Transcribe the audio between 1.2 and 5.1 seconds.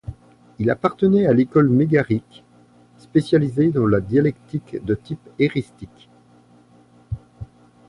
à l'école mégarique, spécialisée dans la dialectique de